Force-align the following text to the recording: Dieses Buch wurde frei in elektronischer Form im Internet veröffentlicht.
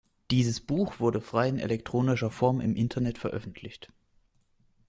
Dieses 0.31 0.59
Buch 0.61 0.99
wurde 0.99 1.21
frei 1.21 1.47
in 1.47 1.59
elektronischer 1.59 2.31
Form 2.31 2.59
im 2.59 2.75
Internet 2.75 3.19
veröffentlicht. 3.19 3.93